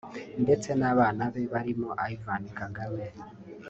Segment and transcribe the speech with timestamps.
[0.43, 3.05] ndetse n’abana be barimo Ivan Kagame